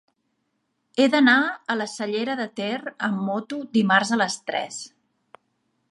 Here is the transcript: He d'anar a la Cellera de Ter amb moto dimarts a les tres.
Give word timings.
He 0.97 1.05
d'anar 1.15 1.35
a 1.73 1.77
la 1.81 1.87
Cellera 1.93 2.39
de 2.41 2.49
Ter 2.61 2.73
amb 3.09 3.23
moto 3.29 3.61
dimarts 3.79 4.15
a 4.17 4.21
les 4.23 4.41
tres. 4.51 4.85